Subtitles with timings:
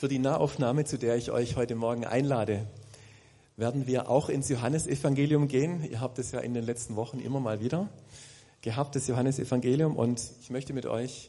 [0.00, 2.66] Für die Nahaufnahme, zu der ich euch heute Morgen einlade,
[3.58, 5.84] werden wir auch ins Johannesevangelium gehen.
[5.84, 7.90] Ihr habt es ja in den letzten Wochen immer mal wieder
[8.62, 9.94] gehabt, das Johannesevangelium.
[9.94, 11.28] Und ich möchte mit euch,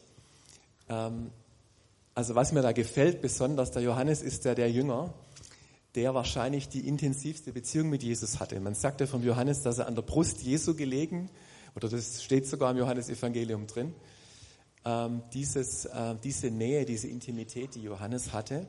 [0.88, 1.32] ähm,
[2.14, 5.12] also was mir da gefällt besonders, der Johannes ist ja der Jünger,
[5.94, 8.58] der wahrscheinlich die intensivste Beziehung mit Jesus hatte.
[8.58, 11.28] Man sagt ja vom Johannes, dass er an der Brust Jesu gelegen,
[11.76, 13.92] oder das steht sogar im Johannesevangelium drin
[14.84, 18.66] ähm, dieses, äh, diese Nähe, diese Intimität, die Johannes hatte,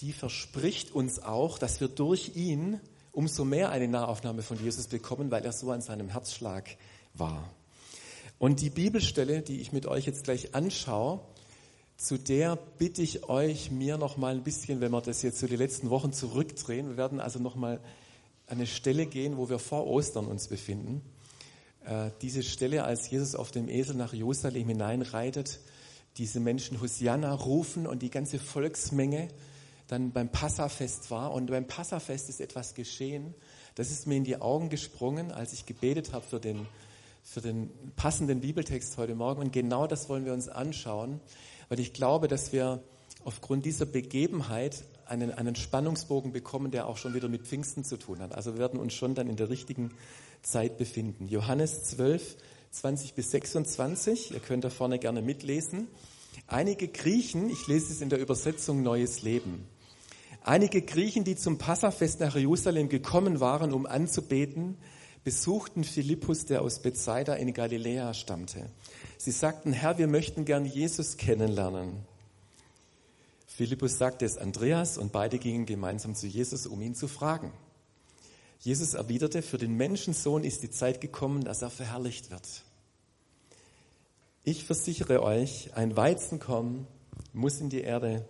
[0.00, 2.80] die verspricht uns auch, dass wir durch ihn
[3.12, 6.76] umso mehr eine Nahaufnahme von Jesus bekommen, weil er so an seinem Herzschlag
[7.14, 7.50] war.
[8.38, 11.20] Und die Bibelstelle, die ich mit euch jetzt gleich anschaue,
[11.96, 15.48] zu der bitte ich euch, mir noch mal ein bisschen, wenn wir das jetzt so
[15.48, 17.80] die letzten Wochen zurückdrehen, wir werden also noch mal
[18.46, 21.02] an eine Stelle gehen, wo wir vor Ostern uns befinden.
[21.88, 25.58] Äh, diese Stelle, als Jesus auf dem Esel nach Jerusalem hineinreitet,
[26.18, 29.28] diese Menschen Hosianna rufen und die ganze Volksmenge
[29.86, 31.32] dann beim Passafest war.
[31.32, 33.34] Und beim Passafest ist etwas geschehen.
[33.74, 36.66] Das ist mir in die Augen gesprungen, als ich gebetet habe für den,
[37.22, 39.40] für den passenden Bibeltext heute Morgen.
[39.40, 41.20] Und genau das wollen wir uns anschauen,
[41.70, 42.82] weil ich glaube, dass wir
[43.24, 48.20] aufgrund dieser Begebenheit einen, einen Spannungsbogen bekommen, der auch schon wieder mit Pfingsten zu tun
[48.20, 48.34] hat.
[48.34, 49.90] Also wir werden uns schon dann in der richtigen
[50.42, 51.28] Zeit befinden.
[51.28, 52.36] Johannes 12,
[52.70, 55.88] 20 bis 26, ihr könnt da vorne gerne mitlesen.
[56.46, 59.66] Einige Griechen, ich lese es in der Übersetzung Neues Leben.
[60.42, 64.76] Einige Griechen, die zum Passafest nach Jerusalem gekommen waren, um anzubeten,
[65.24, 68.70] besuchten Philippus, der aus Bethsaida in Galiläa stammte.
[69.18, 72.06] Sie sagten, Herr, wir möchten gern Jesus kennenlernen.
[73.58, 77.52] Philippus sagte es Andreas und beide gingen gemeinsam zu Jesus, um ihn zu fragen.
[78.60, 82.62] Jesus erwiderte, für den Menschensohn ist die Zeit gekommen, dass er verherrlicht wird.
[84.44, 86.86] Ich versichere euch, ein Weizenkorn
[87.32, 88.28] muss in die Erde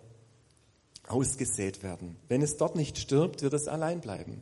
[1.07, 2.15] ausgesät werden.
[2.27, 4.41] Wenn es dort nicht stirbt, wird es allein bleiben.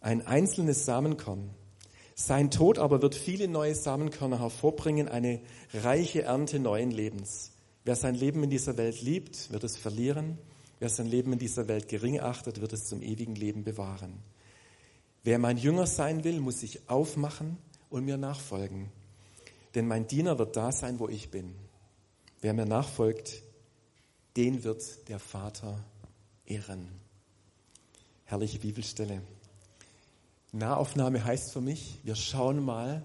[0.00, 1.50] Ein einzelnes Samenkorn.
[2.16, 5.40] Sein Tod aber wird viele neue Samenkörner hervorbringen, eine
[5.72, 7.51] reiche Ernte neuen Lebens.
[7.84, 10.38] Wer sein Leben in dieser Welt liebt, wird es verlieren.
[10.78, 14.18] Wer sein Leben in dieser Welt gering achtet, wird es zum ewigen Leben bewahren.
[15.24, 17.56] Wer mein Jünger sein will, muss sich aufmachen
[17.90, 18.90] und mir nachfolgen.
[19.74, 21.54] Denn mein Diener wird da sein, wo ich bin.
[22.40, 23.42] Wer mir nachfolgt,
[24.36, 25.84] den wird der Vater
[26.46, 26.88] ehren.
[28.24, 29.22] Herrliche Bibelstelle.
[30.52, 33.02] Nahaufnahme heißt für mich, wir schauen mal,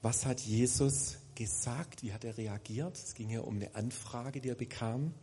[0.00, 2.96] was hat Jesus gesagt, wie hat er reagiert.
[2.96, 5.14] Es ging ja um eine Anfrage, die er bekam.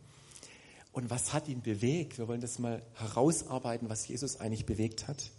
[0.92, 2.18] Und was hat ihn bewegt?
[2.18, 5.30] Wir wollen das mal herausarbeiten, was Jesus eigentlich bewegt hat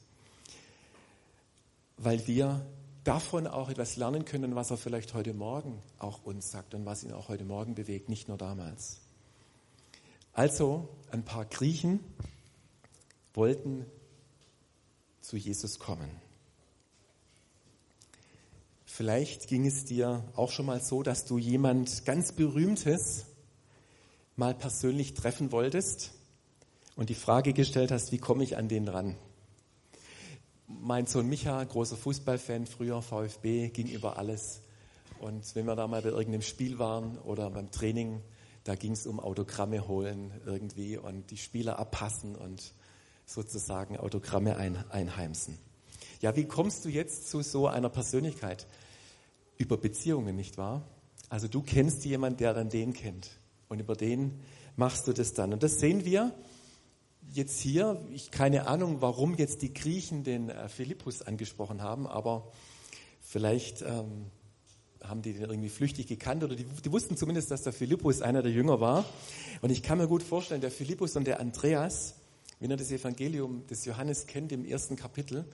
[1.98, 2.66] weil wir
[3.04, 7.04] davon auch etwas lernen können, was er vielleicht heute Morgen auch uns sagt und was
[7.04, 9.02] ihn auch heute Morgen bewegt, nicht nur damals.
[10.34, 12.00] Also ein paar Griechen
[13.34, 13.86] wollten
[15.22, 16.10] zu Jesus kommen.
[18.98, 23.28] Vielleicht ging es dir auch schon mal so, dass du jemand ganz Berühmtes
[24.36, 26.14] mal persönlich treffen wolltest
[26.96, 29.16] und die Frage gestellt hast, wie komme ich an den dran?
[30.68, 34.62] mein Sohn Micha, großer Fußballfan, früher VfB, ging über alles.
[35.20, 38.24] Und wenn wir da mal bei irgendeinem Spiel waren oder beim Training,
[38.64, 42.74] da ging es um Autogramme holen irgendwie und die Spieler abpassen und
[43.28, 45.60] sozusagen Autogramme ein, einheimsen.
[46.20, 48.66] Ja, wie kommst du jetzt zu so einer Persönlichkeit?
[49.58, 50.88] Über Beziehungen, nicht wahr?
[51.30, 53.30] Also du kennst jemanden, der dann den kennt.
[53.70, 54.40] Und über den
[54.76, 55.54] machst du das dann.
[55.54, 56.34] Und das sehen wir
[57.34, 62.52] jetzt hier, ich keine Ahnung, warum jetzt die Griechen den äh, Philippus angesprochen haben, aber
[63.20, 64.28] vielleicht ähm,
[65.04, 68.42] haben die den irgendwie flüchtig gekannt oder die, die, wussten zumindest, dass der Philippus einer
[68.42, 69.06] der Jünger war.
[69.62, 72.16] Und ich kann mir gut vorstellen, der Philippus und der Andreas,
[72.60, 75.46] wenn ihr das Evangelium des Johannes kennt im ersten Kapitel,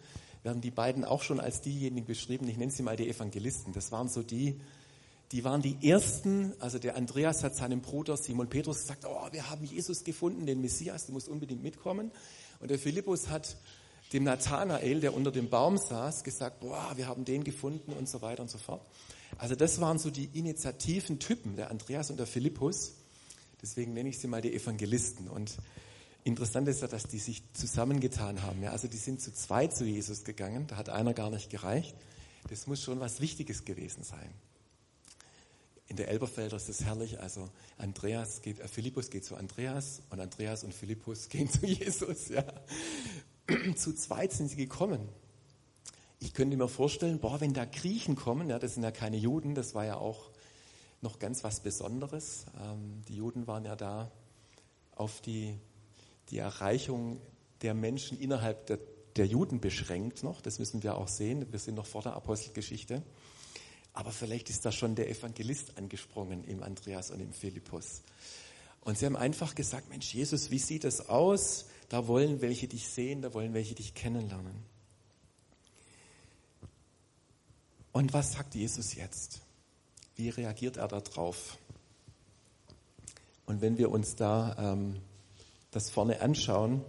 [0.44, 3.74] werden die beiden auch schon als diejenigen beschrieben, ich nenne sie mal die Evangelisten.
[3.74, 4.60] Das waren so die,
[5.32, 9.50] die waren die ersten, also der Andreas hat seinem Bruder Simon Petrus gesagt, oh, wir
[9.50, 12.12] haben Jesus gefunden, den Messias, du musst unbedingt mitkommen.
[12.60, 13.58] Und der Philippus hat
[14.12, 18.22] dem Nathanael, der unter dem Baum saß, gesagt, boah, wir haben den gefunden und so
[18.22, 18.86] weiter und so fort.
[19.38, 22.94] Also das waren so die initiativen Typen, der Andreas und der Philippus.
[23.62, 25.28] Deswegen nenne ich sie mal die Evangelisten.
[25.28, 25.58] Und
[26.24, 28.62] interessant ist ja, dass die sich zusammengetan haben.
[28.64, 31.96] Ja, also die sind zu zweit zu Jesus gegangen, da hat einer gar nicht gereicht.
[32.50, 34.34] Das muss schon was Wichtiges gewesen sein
[35.88, 37.20] in der Elberfelder ist es herrlich.
[37.20, 42.30] Also Andreas geht, äh, Philippus geht zu Andreas und Andreas und Philippus gehen zu Jesus.
[42.30, 42.46] Ja.
[43.76, 45.08] zu zweit sind sie gekommen.
[46.20, 49.56] Ich könnte mir vorstellen, boah, wenn da Griechen kommen, ja, das sind ja keine Juden,
[49.56, 50.32] das war ja auch
[51.02, 52.46] noch ganz was Besonderes.
[52.60, 54.10] Ähm, die Juden waren ja da
[54.96, 55.60] auf die,
[56.30, 57.22] die Erreichung
[57.62, 58.80] der Menschen innerhalb der,
[59.16, 60.42] der Juden beschränkt noch.
[60.42, 61.52] Das müssen wir auch sehen.
[61.52, 63.04] Wir sind noch vor der Apostelgeschichte.
[63.94, 68.02] Aber vielleicht ist da schon der Evangelist angesprungen im Andreas und im Philippus.
[68.82, 71.66] Und sie haben einfach gesagt, Mensch, Jesus, wie sieht es aus?
[71.90, 74.56] Da wollen welche dich sehen, da wollen welche dich kennenlernen.
[77.92, 79.42] Und was sagt Jesus jetzt?
[80.16, 81.58] Wie reagiert er darauf?
[83.46, 85.00] Und wenn wir uns da ähm,
[85.74, 86.82] das vorne anschauen,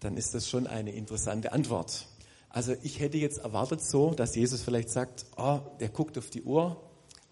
[0.00, 2.06] dann ist das schon eine interessante Antwort.
[2.48, 6.42] Also ich hätte jetzt erwartet so, dass Jesus vielleicht sagt, oh, der guckt auf die
[6.42, 6.80] Uhr,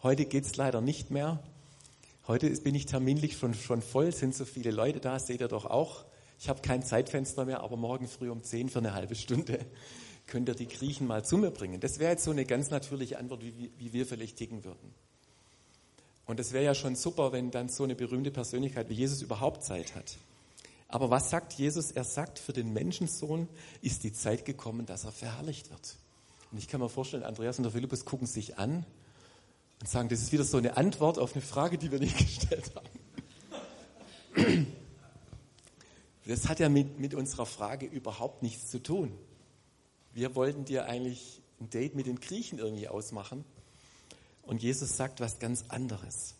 [0.03, 1.43] heute geht es leider nicht mehr.
[2.27, 5.67] Heute bin ich terminlich schon, schon voll, sind so viele Leute da, seht ihr doch
[5.67, 6.05] auch.
[6.39, 9.65] Ich habe kein Zeitfenster mehr, aber morgen früh um 10 für eine halbe Stunde
[10.27, 11.79] könnt ihr die Griechen mal zu mir bringen.
[11.79, 14.93] Das wäre jetzt so eine ganz natürliche Antwort, wie, wie wir vielleicht ticken würden.
[16.33, 19.63] Und es wäre ja schon super, wenn dann so eine berühmte Persönlichkeit wie Jesus überhaupt
[19.63, 20.17] Zeit hat.
[20.89, 21.91] Aber was sagt Jesus?
[21.91, 23.51] Er sagt, für den Menschensohn
[23.83, 25.99] ist die Zeit gekommen, dass er verherrlicht wird.
[26.51, 28.87] Und ich kann mir vorstellen, Andreas und der Philippus gucken sich an
[29.81, 32.73] und sagen, das ist wieder so eine Antwort auf eine Frage, die wir nicht gestellt
[34.35, 34.67] haben.
[36.25, 39.13] Das hat ja mit, mit unserer Frage überhaupt nichts zu tun.
[40.15, 43.45] Wir wollten dir eigentlich ein Date mit den Griechen irgendwie ausmachen.
[44.43, 46.35] Und Jesus sagt was ganz anderes.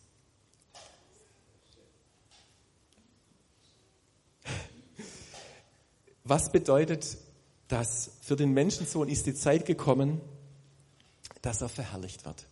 [6.23, 7.17] Was bedeutet
[7.67, 8.11] das?
[8.21, 10.21] Für den Menschensohn ist die Zeit gekommen,
[11.41, 12.47] dass er verherrlicht wird.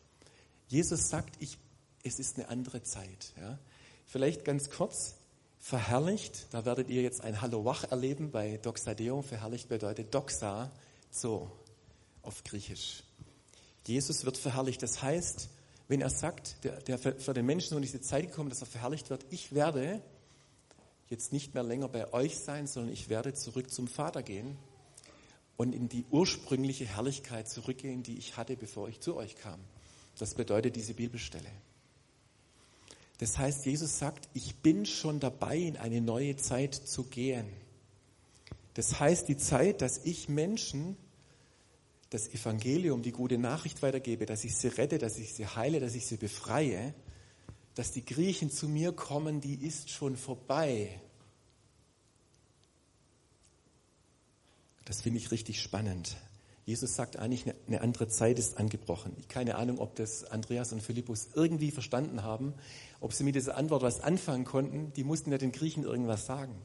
[0.67, 1.57] Jesus sagt, ich,
[2.03, 3.33] es ist eine andere Zeit.
[3.37, 3.57] Ja?
[4.05, 5.15] Vielleicht ganz kurz,
[5.59, 9.21] verherrlicht, da werdet ihr jetzt ein Hallo Wach erleben bei Doxadeo.
[9.21, 10.71] Verherrlicht bedeutet Doxa,
[11.09, 11.49] so
[12.23, 13.03] auf Griechisch.
[13.85, 14.83] Jesus wird verherrlicht.
[14.83, 15.49] Das heißt,
[15.87, 19.09] wenn er sagt, der, der für den Menschen ist die Zeit gekommen, dass er verherrlicht
[19.09, 20.01] wird, ich werde
[21.09, 24.57] jetzt nicht mehr länger bei euch sein, sondern ich werde zurück zum Vater gehen
[25.57, 29.59] und in die ursprüngliche Herrlichkeit zurückgehen, die ich hatte, bevor ich zu euch kam.
[30.17, 31.51] Das bedeutet diese Bibelstelle.
[33.17, 37.45] Das heißt, Jesus sagt, ich bin schon dabei, in eine neue Zeit zu gehen.
[38.73, 40.97] Das heißt, die Zeit, dass ich Menschen
[42.11, 45.95] das Evangelium, die gute Nachricht weitergebe, dass ich sie rette, dass ich sie heile, dass
[45.95, 46.93] ich sie befreie,
[47.73, 51.01] dass die Griechen zu mir kommen, die ist schon vorbei.
[54.83, 56.17] Das finde ich richtig spannend.
[56.65, 59.15] Jesus sagt eigentlich, eine andere Zeit ist angebrochen.
[59.29, 62.53] Keine Ahnung, ob das Andreas und Philippus irgendwie verstanden haben,
[62.99, 64.91] ob sie mit dieser Antwort was anfangen konnten.
[64.93, 66.55] Die mussten ja den Griechen irgendwas sagen.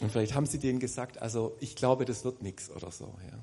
[0.00, 3.14] Und vielleicht haben sie denen gesagt, also ich glaube, das wird nichts oder so.
[3.30, 3.38] Ja.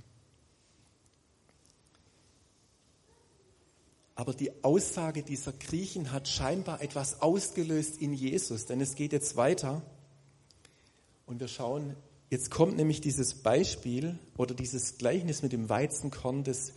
[4.15, 9.35] Aber die Aussage dieser Griechen hat scheinbar etwas ausgelöst in Jesus, denn es geht jetzt
[9.35, 9.81] weiter.
[11.25, 11.95] Und wir schauen,
[12.29, 16.73] jetzt kommt nämlich dieses Beispiel oder dieses Gleichnis mit dem Weizenkorn, das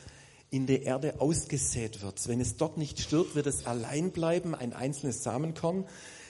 [0.49, 2.26] in der Erde ausgesät wird.
[2.29, 5.84] Wenn es dort nicht stirbt, wird es allein bleiben, ein einzelnes Samenkorn.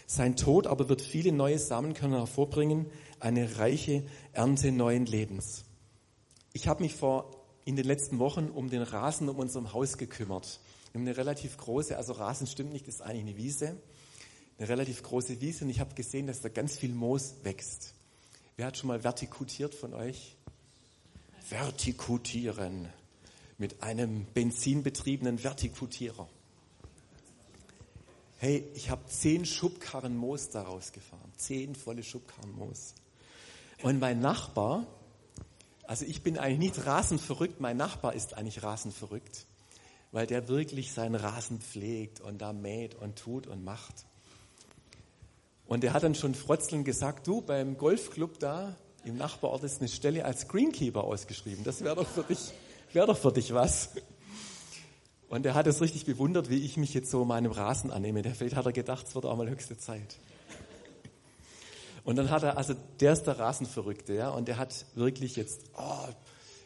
[0.06, 2.86] Sein Tod aber wird viele neue Samenkörner hervorbringen,
[3.26, 5.64] eine reiche Ernte neuen Lebens.
[6.52, 10.60] Ich habe mich vor in den letzten Wochen um den Rasen um unserem Haus gekümmert.
[10.92, 13.76] Wir haben eine relativ große, also Rasen stimmt nicht, das ist eigentlich eine Wiese,
[14.58, 17.94] eine relativ große Wiese und ich habe gesehen, dass da ganz viel Moos wächst.
[18.56, 20.36] Wer hat schon mal vertikutiert von euch?
[21.48, 22.88] Vertikutieren
[23.58, 26.28] mit einem benzinbetriebenen Vertikutierer.
[28.38, 32.94] Hey, ich habe zehn Schubkarren Moos daraus gefahren, zehn volle Schubkarren Moos.
[33.82, 34.86] Und mein Nachbar,
[35.84, 39.46] also ich bin eigentlich nicht rasenverrückt, mein Nachbar ist eigentlich rasenverrückt
[40.16, 44.06] weil der wirklich seinen Rasen pflegt und da mäht und tut und macht.
[45.66, 49.88] Und der hat dann schon frotzeln gesagt, du, beim Golfclub da im Nachbarort ist eine
[49.88, 51.64] Stelle als Greenkeeper ausgeschrieben.
[51.64, 52.38] Das wäre doch für dich,
[52.94, 53.90] wäre doch für dich was.
[55.28, 58.22] Und er hat es richtig bewundert, wie ich mich jetzt so meinem Rasen annehme.
[58.22, 60.16] Der vielleicht hat er gedacht, es wird auch mal höchste Zeit.
[62.06, 65.64] Und dann hat er, also der ist der Rasenverrückte, ja, und der hat wirklich jetzt,
[65.76, 66.08] oh,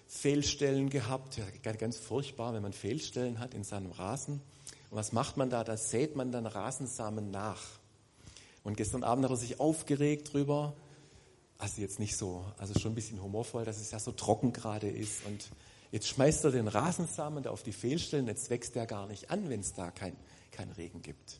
[0.06, 1.38] Fehlstellen gehabt.
[1.38, 4.42] Ja, ganz furchtbar, wenn man Fehlstellen hat in seinem Rasen.
[4.90, 5.64] Und was macht man da?
[5.64, 7.62] Da sät man dann Rasensamen nach.
[8.64, 10.75] Und gestern Abend hat er sich aufgeregt drüber.
[11.59, 14.90] Also jetzt nicht so, also schon ein bisschen humorvoll, dass es ja so trocken gerade
[14.90, 15.25] ist.
[15.26, 15.49] Und
[15.90, 18.26] jetzt schmeißt er den Rasensamen da auf die Fehlstellen.
[18.26, 20.16] Jetzt wächst der gar nicht an, wenn es da kein,
[20.50, 21.39] kein Regen gibt.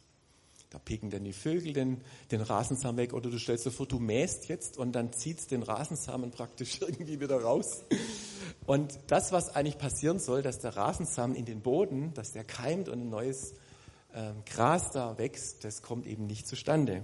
[0.71, 2.01] Da picken dann die Vögel den,
[2.31, 5.65] den Rasensamen weg oder du stellst dir vor, du mähst jetzt und dann zieht den
[5.65, 7.83] Rasensamen praktisch irgendwie wieder raus.
[8.67, 12.89] Und das, was eigentlich passieren soll, dass der Rasensamen in den Boden, dass der keimt
[12.89, 13.55] und ein neues
[14.13, 17.03] äh, Gras da wächst, das kommt eben nicht zustande.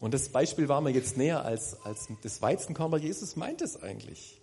[0.00, 3.82] Und das Beispiel war mir jetzt näher als, als das Weizenkorn, aber Jesus meint es
[3.82, 4.40] eigentlich.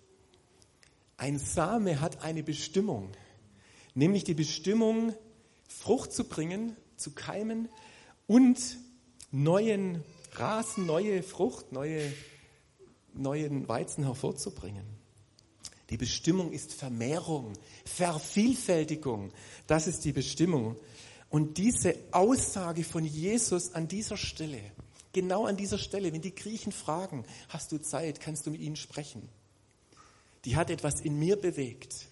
[1.16, 3.10] Ein Same hat eine Bestimmung,
[3.94, 5.14] nämlich die Bestimmung,
[5.66, 7.68] Frucht zu bringen, zu keimen
[8.26, 8.78] und
[9.30, 10.02] neuen
[10.32, 12.12] Rasen, neue Frucht, neue,
[13.14, 14.84] neuen Weizen hervorzubringen.
[15.90, 17.52] Die Bestimmung ist Vermehrung,
[17.84, 19.32] Vervielfältigung.
[19.66, 20.76] Das ist die Bestimmung.
[21.30, 24.60] Und diese Aussage von Jesus an dieser Stelle,
[25.12, 28.76] genau an dieser Stelle, wenn die Griechen fragen, hast du Zeit, kannst du mit ihnen
[28.76, 29.28] sprechen,
[30.44, 32.08] die hat etwas in mir bewegt,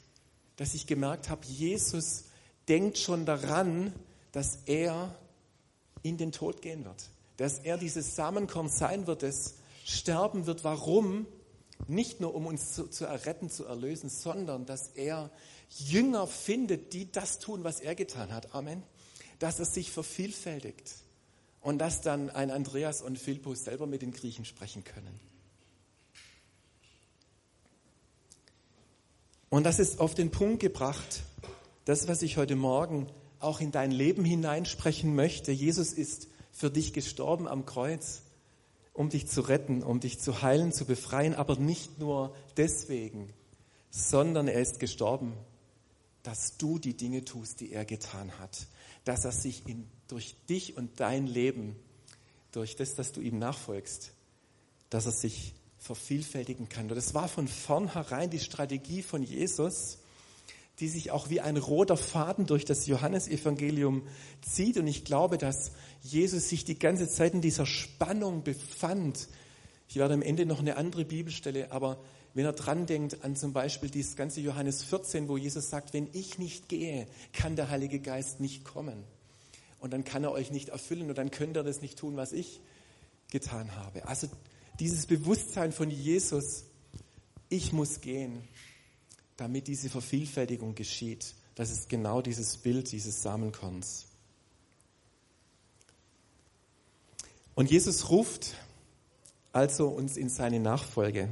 [0.56, 2.24] dass ich gemerkt habe, Jesus
[2.68, 3.92] denkt schon daran,
[4.32, 5.16] dass er
[6.04, 7.08] in den Tod gehen wird,
[7.38, 10.62] dass er dieses Samenkorn sein wird, das sterben wird.
[10.62, 11.26] Warum?
[11.88, 15.30] Nicht nur, um uns zu, zu erretten, zu erlösen, sondern dass er
[15.70, 18.54] Jünger findet, die das tun, was er getan hat.
[18.54, 18.84] Amen.
[19.40, 20.94] Dass er sich vervielfältigt
[21.60, 25.18] und dass dann ein Andreas und Philippus selber mit den Griechen sprechen können.
[29.48, 31.22] Und das ist auf den Punkt gebracht,
[31.86, 33.08] das, was ich heute Morgen
[33.44, 35.52] auch in dein Leben hineinsprechen möchte.
[35.52, 38.22] Jesus ist für dich gestorben am Kreuz
[38.94, 43.28] um dich zu retten, um dich zu heilen, zu befreien, aber nicht nur deswegen,
[43.90, 45.34] sondern er ist gestorben,
[46.22, 48.66] dass du die Dinge tust, die er getan hat,
[49.04, 51.76] dass er sich in, durch dich und dein Leben,
[52.52, 54.12] durch das, dass du ihm nachfolgst,
[54.90, 56.88] dass er sich vervielfältigen kann.
[56.88, 59.98] Und das war von vornherein die Strategie von Jesus,
[60.80, 64.02] die sich auch wie ein roter Faden durch das Johannesevangelium
[64.42, 64.76] zieht.
[64.76, 69.28] Und ich glaube, dass Jesus sich die ganze Zeit in dieser Spannung befand.
[69.88, 71.98] Ich werde am Ende noch eine andere Bibelstelle, aber
[72.34, 76.08] wenn er dran denkt an zum Beispiel dieses ganze Johannes 14, wo Jesus sagt, wenn
[76.12, 79.04] ich nicht gehe, kann der Heilige Geist nicht kommen.
[79.78, 82.32] Und dann kann er euch nicht erfüllen und dann könnt ihr das nicht tun, was
[82.32, 82.60] ich
[83.30, 84.08] getan habe.
[84.08, 84.28] Also
[84.80, 86.64] dieses Bewusstsein von Jesus,
[87.48, 88.42] ich muss gehen
[89.36, 91.34] damit diese Vervielfältigung geschieht.
[91.54, 94.06] Das ist genau dieses Bild dieses Samenkorns.
[97.54, 98.54] Und Jesus ruft
[99.52, 101.28] also uns in seine Nachfolge.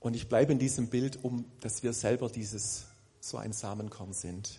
[0.00, 2.86] Und ich bleibe in diesem Bild, um dass wir selber dieses
[3.20, 4.58] so ein Samenkorn sind.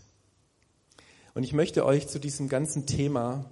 [1.34, 3.50] Und ich möchte euch zu diesem ganzen Thema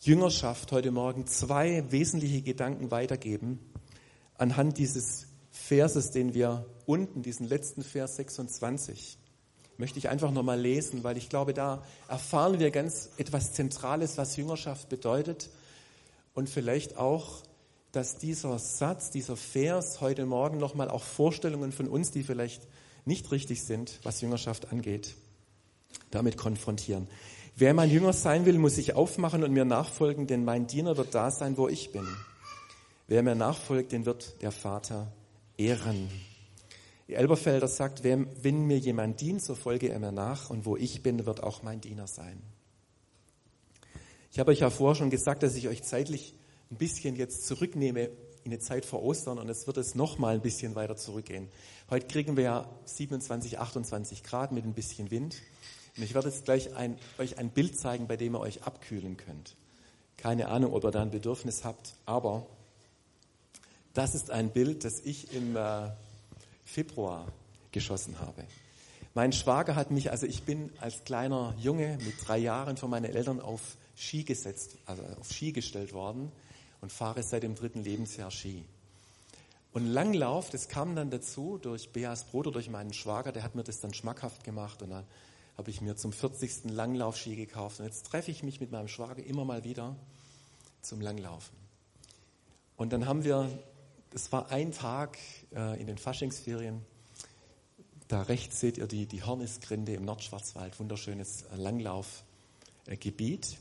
[0.00, 3.60] Jüngerschaft heute Morgen zwei wesentliche Gedanken weitergeben
[4.36, 9.16] anhand dieses Verses, den wir unten, diesen letzten Vers 26,
[9.78, 14.36] möchte ich einfach nochmal lesen, weil ich glaube, da erfahren wir ganz etwas Zentrales, was
[14.36, 15.48] Jüngerschaft bedeutet
[16.34, 17.42] und vielleicht auch,
[17.92, 22.68] dass dieser Satz, dieser Vers heute Morgen nochmal auch Vorstellungen von uns, die vielleicht
[23.06, 25.14] nicht richtig sind, was Jüngerschaft angeht,
[26.10, 27.08] damit konfrontieren.
[27.56, 31.14] Wer mein Jünger sein will, muss sich aufmachen und mir nachfolgen, denn mein Diener wird
[31.14, 32.06] da sein, wo ich bin.
[33.08, 35.10] Wer mir nachfolgt, den wird der Vater
[35.56, 36.08] ehren.
[37.14, 41.24] Elberfelder sagt, wenn mir jemand dient, so folge er mir nach und wo ich bin,
[41.26, 42.40] wird auch mein Diener sein.
[44.30, 46.34] Ich habe euch ja vorher schon gesagt, dass ich euch zeitlich
[46.70, 48.10] ein bisschen jetzt zurücknehme
[48.44, 51.48] in eine Zeit vor Ostern und jetzt wird es noch mal ein bisschen weiter zurückgehen.
[51.90, 55.36] Heute kriegen wir ja 27, 28 Grad mit ein bisschen Wind.
[55.96, 59.16] Und ich werde jetzt gleich ein, euch ein Bild zeigen, bei dem ihr euch abkühlen
[59.16, 59.56] könnt.
[60.16, 62.46] Keine Ahnung, ob ihr da ein Bedürfnis habt, aber
[63.92, 65.90] das ist ein Bild, das ich im äh,
[66.72, 67.30] Februar
[67.70, 68.44] geschossen habe.
[69.14, 73.04] Mein Schwager hat mich, also ich bin als kleiner Junge mit drei Jahren von meinen
[73.04, 76.32] Eltern auf Ski gesetzt, also auf Ski gestellt worden
[76.80, 78.64] und fahre seit dem dritten Lebensjahr Ski.
[79.74, 83.64] Und Langlauf, das kam dann dazu durch Beas Bruder, durch meinen Schwager, der hat mir
[83.64, 85.04] das dann schmackhaft gemacht und dann
[85.58, 86.70] habe ich mir zum 40.
[86.70, 89.94] Langlaufski gekauft und jetzt treffe ich mich mit meinem Schwager immer mal wieder
[90.80, 91.54] zum Langlaufen.
[92.76, 93.50] Und dann haben wir
[94.12, 95.18] das war ein Tag
[95.54, 96.82] äh, in den Faschingsferien.
[98.08, 103.56] Da rechts seht ihr die, die Hornisgrinde im Nordschwarzwald, wunderschönes Langlaufgebiet.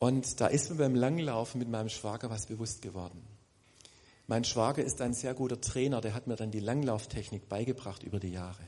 [0.00, 3.22] Und da ist mir beim Langlaufen mit meinem Schwager was bewusst geworden.
[4.26, 8.18] Mein Schwager ist ein sehr guter Trainer, der hat mir dann die Langlauftechnik beigebracht über
[8.18, 8.62] die Jahre.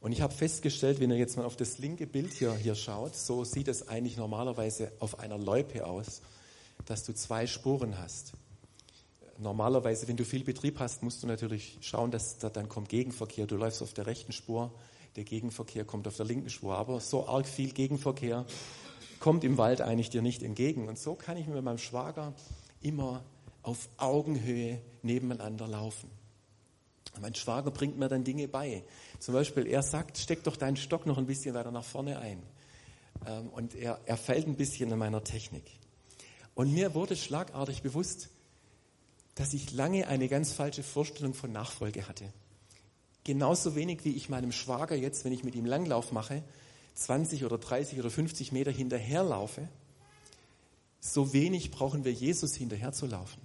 [0.00, 3.16] Und ich habe festgestellt, wenn ihr jetzt mal auf das linke Bild hier, hier schaut,
[3.16, 6.20] so sieht es eigentlich normalerweise auf einer Loipe aus,
[6.84, 8.34] dass du zwei Spuren hast
[9.38, 13.46] normalerweise, wenn du viel Betrieb hast, musst du natürlich schauen, dass da dann kommt Gegenverkehr.
[13.46, 14.72] Du läufst auf der rechten Spur,
[15.16, 16.76] der Gegenverkehr kommt auf der linken Spur.
[16.76, 18.44] Aber so arg viel Gegenverkehr
[19.20, 20.88] kommt im Wald eigentlich dir nicht entgegen.
[20.88, 22.34] Und so kann ich mit meinem Schwager
[22.80, 23.24] immer
[23.62, 26.10] auf Augenhöhe nebeneinander laufen.
[27.20, 28.84] Mein Schwager bringt mir dann Dinge bei.
[29.18, 32.42] Zum Beispiel, er sagt, steck doch deinen Stock noch ein bisschen weiter nach vorne ein.
[33.26, 35.64] Ähm, und er, er fällt ein bisschen in meiner Technik.
[36.54, 38.28] Und mir wurde schlagartig bewusst,
[39.36, 42.32] dass ich lange eine ganz falsche Vorstellung von Nachfolge hatte.
[43.22, 46.42] Genauso wenig wie ich meinem Schwager jetzt, wenn ich mit ihm Langlauf mache,
[46.94, 49.68] 20 oder 30 oder 50 Meter hinterherlaufe,
[51.00, 53.42] so wenig brauchen wir Jesus hinterherzulaufen.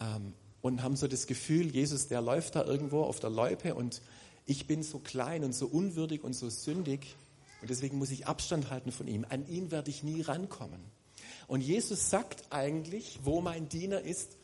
[0.00, 4.00] Ähm, und haben so das Gefühl, Jesus, der läuft da irgendwo auf der Loipe und
[4.46, 7.14] ich bin so klein und so unwürdig und so sündig
[7.60, 9.26] und deswegen muss ich Abstand halten von ihm.
[9.28, 10.80] An ihn werde ich nie rankommen.
[11.46, 14.37] Und Jesus sagt eigentlich, wo mein Diener ist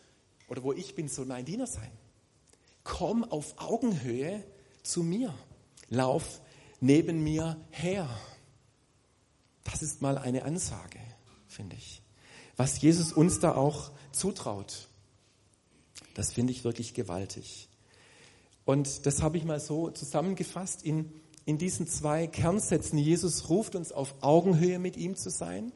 [0.48, 1.90] oder wo ich bin, soll mein Diener sein.
[2.82, 4.44] Komm auf Augenhöhe
[4.82, 5.34] zu mir.
[5.88, 6.40] Lauf
[6.80, 8.08] neben mir her.
[9.64, 11.00] Das ist mal eine Ansage,
[11.48, 12.02] finde ich.
[12.56, 14.88] Was Jesus uns da auch zutraut.
[16.14, 17.68] Das finde ich wirklich gewaltig.
[18.64, 21.12] Und das habe ich mal so zusammengefasst in,
[21.44, 22.98] in diesen zwei Kernsätzen.
[22.98, 25.72] Jesus ruft uns auf Augenhöhe mit ihm zu sein.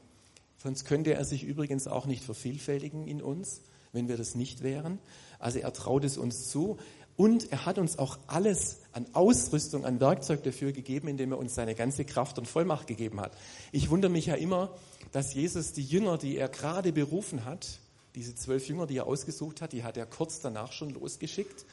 [0.62, 3.62] Sonst könnte er sich übrigens auch nicht vervielfältigen in uns,
[3.99, 4.99] wenn wir das nicht wären.
[5.40, 6.78] Also er traut es uns zu.
[7.17, 11.57] Und er hat uns auch alles an Ausrüstung, an Werkzeug dafür gegeben, indem er uns
[11.57, 13.33] seine ganze Kraft und Vollmacht gegeben hat.
[13.73, 14.71] Ich wundere mich ja immer,
[15.11, 17.81] dass Jesus die Jünger, die er gerade berufen hat,
[18.14, 21.67] diese zwölf Jünger, die er ausgesucht hat, die hat er kurz danach schon losgeschickt.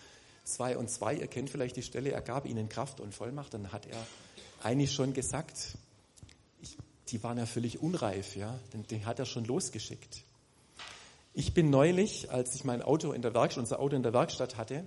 [0.44, 3.54] Zwei und zwei, ihr kennt vielleicht die Stelle, er gab ihnen Kraft und Vollmacht.
[3.54, 4.04] Dann hat er
[4.64, 5.78] eigentlich schon gesagt,
[7.10, 10.25] die waren ja völlig unreif, ja, den, den hat er schon losgeschickt.
[11.38, 14.56] Ich bin neulich, als ich mein Auto in der Werkstatt, unser Auto in der Werkstatt
[14.56, 14.86] hatte,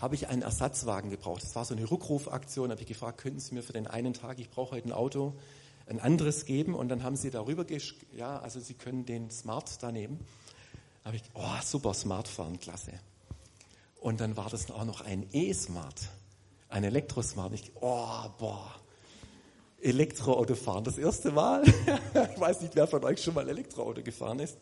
[0.00, 1.44] habe ich einen Ersatzwagen gebraucht.
[1.44, 2.68] Das war so eine Rückrufaktion.
[2.68, 4.92] Da habe ich gefragt, könnten Sie mir für den einen Tag, ich brauche heute ein
[4.92, 5.34] Auto,
[5.86, 7.64] ein anderes geben und dann haben sie darüber,
[8.16, 10.18] ja, also sie können den Smart da nehmen.
[11.04, 12.90] Da habe ich, oh, super Smartphone, klasse.
[14.00, 16.08] Und dann war das auch noch ein E-Smart,
[16.68, 17.52] ein Elektrosmart.
[17.52, 18.74] Ich, oh, boah,
[19.80, 21.62] Elektroauto fahren, das erste Mal.
[22.34, 24.58] ich weiß nicht, wer von euch schon mal Elektroauto gefahren ist.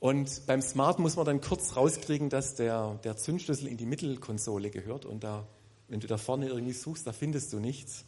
[0.00, 4.70] Und beim Smart muss man dann kurz rauskriegen, dass der, der Zündschlüssel in die Mittelkonsole
[4.70, 5.46] gehört und da,
[5.88, 8.04] wenn du da vorne irgendwie suchst, da findest du nichts.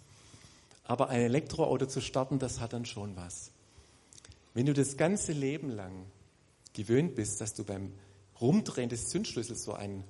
[0.84, 3.50] Aber ein Elektroauto zu starten, das hat dann schon was.
[4.54, 6.06] Wenn du das ganze Leben lang
[6.72, 7.92] gewöhnt bist, dass du beim
[8.40, 10.04] Rumdrehen des Zündschlüssels so ein,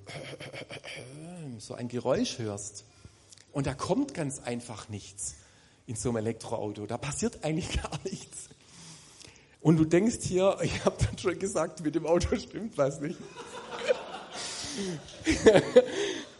[1.57, 2.85] so ein Geräusch hörst
[3.51, 5.35] und da kommt ganz einfach nichts
[5.87, 8.49] in so einem Elektroauto, da passiert eigentlich gar nichts.
[9.61, 13.17] Und du denkst hier, ich habe dann schon gesagt, mit dem Auto stimmt was nicht.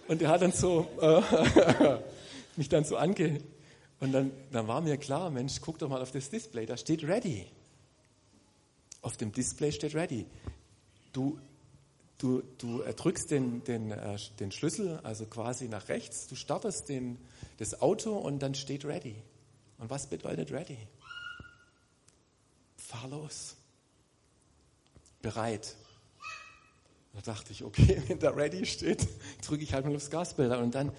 [0.07, 1.21] und er hat dann so äh,
[2.55, 3.41] mich dann so ange,
[4.01, 7.03] und dann, dann war mir klar, Mensch, guck doch mal auf das Display, da steht
[7.03, 7.45] Ready.
[9.03, 10.25] Auf dem Display steht Ready.
[11.13, 11.37] Du,
[12.17, 17.19] du, du drückst den, den, äh, den Schlüssel, also quasi nach rechts, du startest den,
[17.57, 19.15] das Auto und dann steht Ready.
[19.77, 20.79] Und was bedeutet Ready?
[22.91, 23.55] Fahr los.
[25.21, 25.75] Bereit.
[27.13, 29.07] Da dachte ich, okay, wenn da Ready steht,
[29.45, 30.91] drücke ich halt mal aufs Gaspedal und dann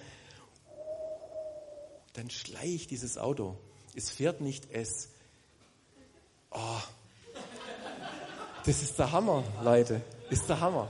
[2.15, 3.57] dann schleicht dieses Auto.
[3.95, 5.09] Es fährt nicht, es.
[6.51, 6.81] Oh.
[8.65, 10.03] Das ist der Hammer, Leute.
[10.31, 10.89] Ist der Hammer.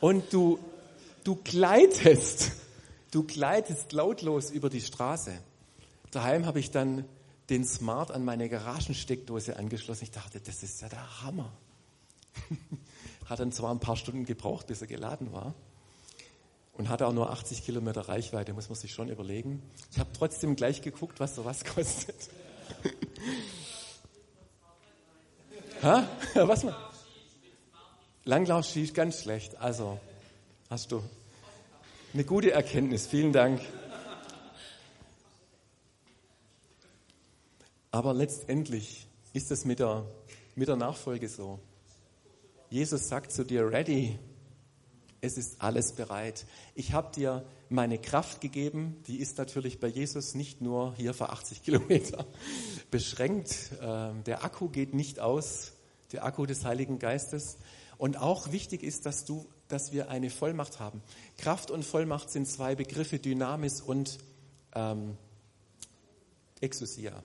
[0.00, 0.58] Und du,
[1.24, 2.52] du gleitest,
[3.10, 5.38] du gleitest lautlos über die Straße.
[6.10, 7.04] Daheim habe ich dann
[7.50, 10.04] den Smart an meine Garagensteckdose angeschlossen.
[10.04, 11.52] Ich dachte, das ist ja der Hammer.
[13.26, 15.54] Hat dann zwar ein paar Stunden gebraucht, bis er geladen war
[16.76, 19.62] und hatte auch nur 80 Kilometer Reichweite, muss man sich schon überlegen.
[19.92, 22.16] Ich habe trotzdem gleich geguckt, was sowas kostet.
[25.82, 26.06] ha?
[26.34, 26.74] Was man?
[28.24, 29.56] Langlaufski ist ganz schlecht.
[29.56, 29.98] Also,
[30.68, 31.02] hast du
[32.12, 33.06] eine gute Erkenntnis.
[33.06, 33.60] Vielen Dank.
[37.96, 40.04] Aber letztendlich ist es mit der,
[40.54, 41.60] mit der Nachfolge so.
[42.68, 44.18] Jesus sagt zu dir, ready,
[45.22, 46.44] es ist alles bereit.
[46.74, 51.30] Ich habe dir meine Kraft gegeben, die ist natürlich bei Jesus nicht nur hier für
[51.30, 52.26] 80 Kilometer
[52.90, 53.70] beschränkt.
[53.80, 55.72] Ähm, der Akku geht nicht aus,
[56.12, 57.56] der Akku des Heiligen Geistes.
[57.96, 61.00] Und auch wichtig ist, dass, du, dass wir eine Vollmacht haben.
[61.38, 64.18] Kraft und Vollmacht sind zwei Begriffe, Dynamis und
[64.74, 65.16] ähm,
[66.60, 67.24] Exousia.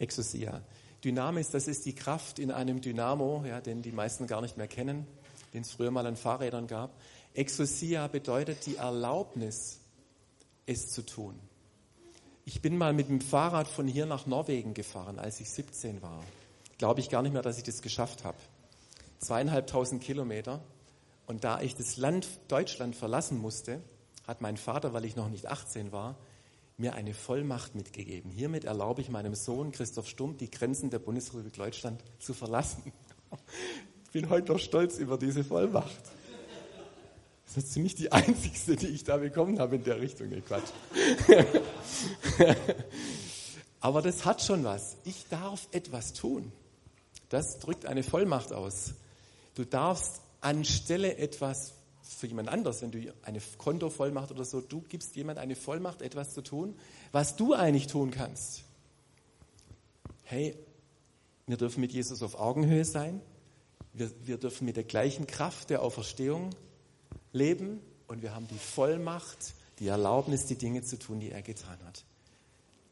[0.00, 0.62] Exousia.
[1.04, 4.68] Dynamis, das ist die Kraft in einem Dynamo, ja, den die meisten gar nicht mehr
[4.68, 5.06] kennen,
[5.54, 6.90] den es früher mal an Fahrrädern gab.
[7.34, 9.80] Exousia bedeutet die Erlaubnis,
[10.66, 11.38] es zu tun.
[12.44, 16.22] Ich bin mal mit dem Fahrrad von hier nach Norwegen gefahren, als ich 17 war.
[16.78, 18.38] Glaube ich gar nicht mehr, dass ich das geschafft habe.
[19.18, 20.60] Zweieinhalbtausend Kilometer.
[21.26, 23.80] Und da ich das Land Deutschland verlassen musste,
[24.26, 26.16] hat mein Vater, weil ich noch nicht 18 war,
[26.80, 28.30] mir eine Vollmacht mitgegeben.
[28.30, 32.92] Hiermit erlaube ich meinem Sohn Christoph Stump, die Grenzen der Bundesrepublik Deutschland zu verlassen.
[34.04, 36.02] Ich bin heute noch stolz über diese Vollmacht.
[37.46, 40.30] Das ist ziemlich die einzigste, die ich da bekommen habe in der Richtung.
[40.30, 40.70] Nee, Quatsch.
[43.80, 44.96] Aber das hat schon was.
[45.04, 46.50] Ich darf etwas tun.
[47.28, 48.94] Das drückt eine Vollmacht aus.
[49.54, 51.74] Du darfst anstelle etwas
[52.14, 56.34] für jemand anders, wenn du eine Kontovollmacht oder so, du gibst jemand eine Vollmacht, etwas
[56.34, 56.76] zu tun,
[57.12, 58.64] was du eigentlich tun kannst.
[60.24, 60.56] Hey,
[61.46, 63.20] wir dürfen mit Jesus auf Augenhöhe sein.
[63.92, 66.50] Wir, wir dürfen mit der gleichen Kraft der Auferstehung
[67.32, 71.78] leben und wir haben die Vollmacht, die Erlaubnis, die Dinge zu tun, die er getan
[71.84, 72.04] hat.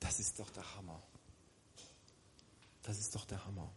[0.00, 1.00] Das ist doch der Hammer.
[2.82, 3.70] Das ist doch der Hammer.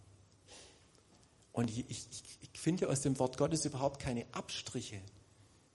[1.51, 2.07] Und ich, ich,
[2.41, 5.01] ich finde aus dem Wort Gottes überhaupt keine Abstriche,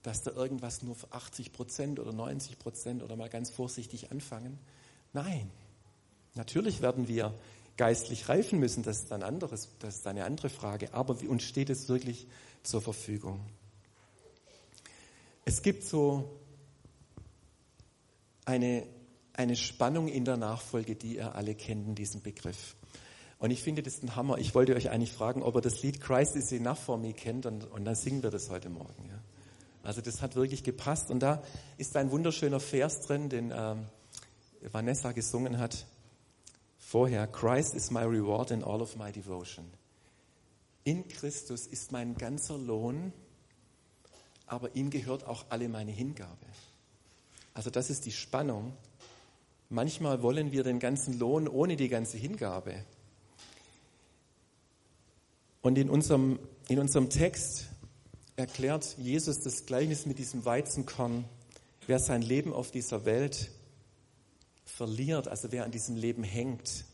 [0.03, 4.57] dass da irgendwas nur für 80 Prozent oder 90 Prozent oder mal ganz vorsichtig anfangen.
[5.13, 5.49] Nein,
[6.35, 7.33] natürlich werden wir
[7.77, 11.69] geistlich reifen müssen, das ist, ein anderes, das ist eine andere Frage, aber uns steht
[11.69, 12.27] es wirklich
[12.63, 13.39] zur Verfügung.
[15.45, 16.39] Es gibt so
[18.45, 18.85] eine,
[19.33, 22.75] eine Spannung in der Nachfolge, die ihr alle kennt, in diesem Begriff.
[23.39, 24.39] Und ich finde das ein Hammer.
[24.39, 27.45] Ich wollte euch eigentlich fragen, ob ihr das Lied Christ is enough for me kennt
[27.45, 29.05] und, und dann singen wir das heute Morgen.
[29.07, 29.19] Ja.
[29.87, 31.41] Also das hat wirklich gepasst und da
[31.77, 33.85] ist ein wunderschöner Vers drin, den ähm,
[34.71, 35.85] Vanessa gesungen hat
[36.77, 37.25] vorher.
[37.27, 39.65] Christ is my reward in all of my devotion.
[40.83, 43.13] In Christus ist mein ganzer Lohn
[44.47, 46.45] aber ihm gehört auch alle meine Hingabe.
[47.53, 48.73] Also das ist die Spannung.
[49.69, 52.85] Manchmal wollen wir den ganzen Lohn ohne die ganze Hingabe.
[55.61, 57.67] Und in unserem, in unserem Text
[58.37, 61.25] erklärt Jesus das Gleichnis mit diesem Weizenkorn.
[61.87, 63.49] Wer sein Leben auf dieser Welt
[64.63, 66.85] verliert, also wer an diesem Leben hängt,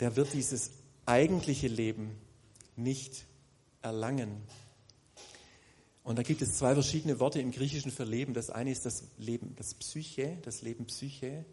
[0.00, 0.72] der wird dieses
[1.06, 2.10] eigentliche Leben
[2.74, 3.26] nicht
[3.80, 4.42] erlangen.
[6.02, 8.34] Und da gibt es zwei verschiedene Worte im Griechischen für Leben.
[8.34, 11.44] Das eine ist das Leben, das Psyche, das Leben Psyche.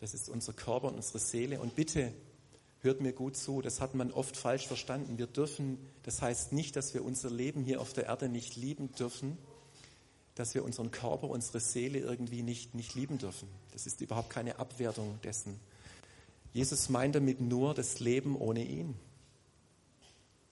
[0.00, 1.60] Das ist unser Körper und unsere Seele.
[1.60, 2.12] Und bitte
[2.82, 5.18] hört mir gut zu, das hat man oft falsch verstanden.
[5.18, 8.92] Wir dürfen, das heißt nicht, dass wir unser Leben hier auf der Erde nicht lieben
[8.92, 9.36] dürfen,
[10.34, 13.48] dass wir unseren Körper, unsere Seele irgendwie nicht, nicht lieben dürfen.
[13.72, 15.60] Das ist überhaupt keine Abwertung dessen.
[16.52, 18.94] Jesus meint damit nur das Leben ohne ihn.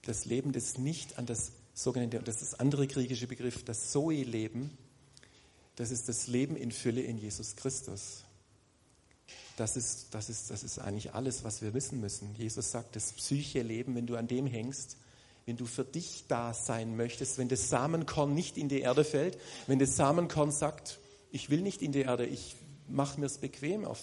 [0.03, 4.77] Das Leben, das nicht an das sogenannte, das ist das andere griechische Begriff, das Zoe-Leben,
[5.75, 8.23] das ist das Leben in Fülle in Jesus Christus.
[9.59, 12.33] Das ist, das, ist, das ist eigentlich alles, was wir wissen müssen.
[12.35, 14.95] Jesus sagt, das Psyche-Leben, wenn du an dem hängst,
[15.45, 19.37] wenn du für dich da sein möchtest, wenn das Samenkorn nicht in die Erde fällt,
[19.67, 20.99] wenn das Samenkorn sagt,
[21.31, 22.55] ich will nicht in die Erde, ich
[22.87, 23.99] mache mir es bequem auf,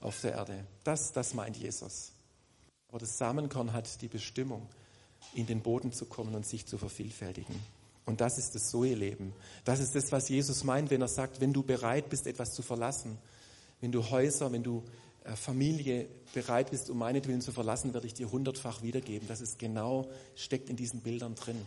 [0.00, 0.66] auf der Erde.
[0.82, 2.10] Das, das meint Jesus.
[2.88, 4.68] Aber das Samenkorn hat die Bestimmung,
[5.34, 7.54] in den Boden zu kommen und sich zu vervielfältigen.
[8.06, 9.32] Und das ist das Zoe-Leben.
[9.64, 12.62] Das ist das, was Jesus meint, wenn er sagt, wenn du bereit bist, etwas zu
[12.62, 13.18] verlassen,
[13.80, 14.82] wenn du Häuser, wenn du
[15.24, 19.28] äh, Familie bereit bist, um meinetwillen zu verlassen, werde ich dir hundertfach wiedergeben.
[19.28, 21.60] Das ist genau, steckt in diesen Bildern drin.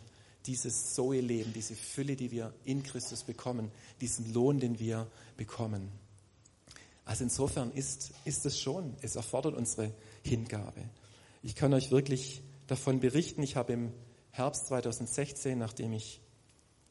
[0.45, 5.89] Dieses Zoe-Leben, diese Fülle, die wir in Christus bekommen, diesen Lohn, den wir bekommen.
[7.03, 9.91] Also insofern ist, ist es schon, es erfordert unsere
[10.23, 10.81] Hingabe.
[11.41, 13.41] Ich kann euch wirklich davon berichten.
[13.43, 13.91] Ich habe im
[14.31, 16.21] Herbst 2016, nachdem ich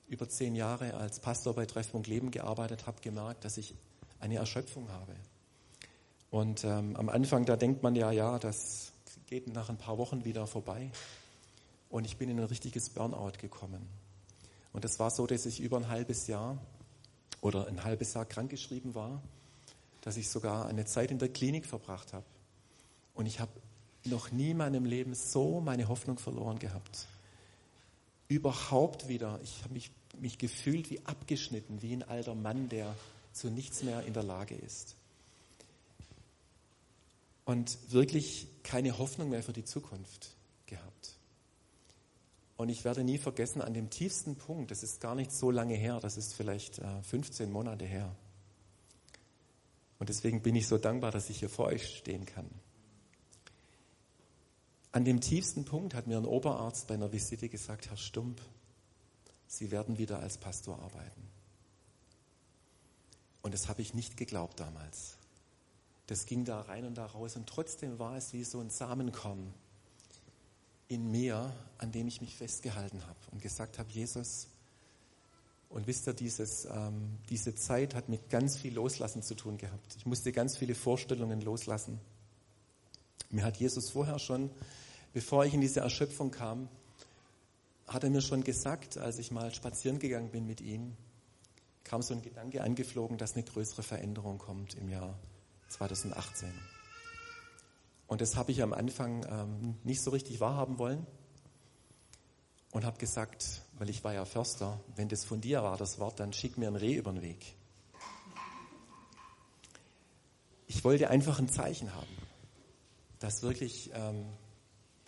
[0.09, 3.75] über zehn Jahre als Pastor bei Treffpunkt Leben gearbeitet habe, gemerkt, dass ich
[4.21, 5.15] eine Erschöpfung habe.
[6.31, 8.93] Und ähm, am Anfang, da denkt man ja, ja, das
[9.27, 10.91] geht nach ein paar Wochen wieder vorbei.
[11.91, 13.87] Und ich bin in ein richtiges Burnout gekommen.
[14.73, 16.59] Und es war so, dass ich über ein halbes Jahr
[17.41, 19.23] oder ein halbes Jahr krankgeschrieben war,
[20.03, 22.27] dass ich sogar eine Zeit in der Klinik verbracht habe.
[23.15, 23.53] Und ich habe
[24.05, 27.07] noch nie in meinem Leben so meine Hoffnung verloren gehabt.
[28.29, 29.41] Überhaupt wieder.
[29.43, 32.95] Ich habe mich, mich gefühlt wie abgeschnitten, wie ein alter Mann, der
[33.33, 34.97] zu nichts mehr in der Lage ist.
[37.45, 40.35] Und wirklich keine Hoffnung mehr für die Zukunft
[40.67, 41.19] gehabt.
[42.59, 45.75] Und ich werde nie vergessen, an dem tiefsten Punkt, das ist gar nicht so lange
[45.75, 48.15] her, das ist vielleicht 15 äh, Monate her.
[49.99, 52.49] Und deswegen bin ich so dankbar, dass ich hier vor euch stehen kann.
[54.93, 58.41] An dem tiefsten Punkt hat mir ein Oberarzt bei einer Visite gesagt, Herr Stump,
[59.47, 61.23] Sie werden wieder als Pastor arbeiten.
[63.49, 65.17] Und das habe ich nicht geglaubt damals.
[66.07, 69.55] Das ging da rein und da raus und trotzdem war es wie so ein Samenkorn
[70.89, 74.49] in mir, an dem ich mich festgehalten habe und gesagt habe, Jesus,
[75.71, 79.97] Und wisst ihr, dieses, ähm, diese Zeit hat mit ganz viel Loslassen zu tun gehabt.
[79.97, 81.99] Ich musste ganz viele Vorstellungen loslassen.
[83.31, 84.51] Mir hat Jesus vorher schon,
[85.15, 86.69] bevor ich in diese Erschöpfung kam,
[87.87, 90.99] hat er mir schon gesagt, als ich mal spazieren gegangen bin mit ihm,
[91.89, 95.19] kam so ein Gedanke angeflogen, dass eine größere Veränderung kommt im Jahr
[95.71, 96.53] 2018.
[98.07, 101.07] Und das habe ich am Anfang ähm, nicht so richtig wahrhaben wollen
[102.73, 106.21] und habe gesagt, weil ich war ja Förster, wenn das von dir war, das Wort,
[106.21, 107.55] dann schick mir ein Reh über den Weg.
[110.67, 112.17] Ich wollte einfach ein Zeichen haben,
[113.19, 114.27] dass wirklich ähm,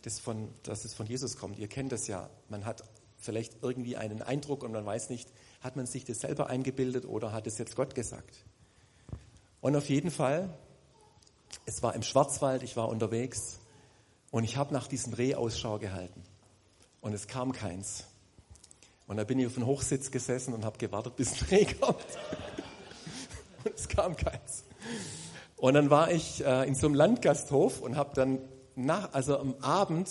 [0.00, 1.58] das von, dass es von Jesus kommt.
[1.58, 2.30] Ihr kennt das ja.
[2.48, 2.84] Man hat
[3.18, 5.30] vielleicht irgendwie einen Eindruck und man weiß nicht,
[5.60, 8.44] hat man sich das selber eingebildet oder hat es jetzt Gott gesagt.
[9.60, 10.48] Und auf jeden Fall,
[11.66, 13.60] es war im Schwarzwald, ich war unterwegs
[14.30, 16.22] und ich habe nach diesem Reh Ausschau gehalten
[17.00, 18.04] und es kam keins.
[19.06, 21.96] Und da bin ich auf dem Hochsitz gesessen und habe gewartet, bis ein Reh kommt.
[23.64, 24.64] und es kam keins.
[25.56, 28.38] Und dann war ich äh, in so einem Landgasthof und habe dann
[28.76, 30.08] nach, also am Abend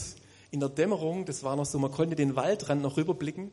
[0.52, 3.52] in der Dämmerung, das war noch so, man konnte den Waldrand noch rüberblicken.